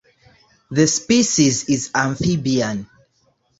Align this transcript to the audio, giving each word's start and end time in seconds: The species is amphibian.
The 0.71 0.87
species 0.87 1.65
is 1.69 1.91
amphibian. 1.93 2.89